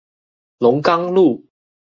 [0.57, 1.45] 龍岡路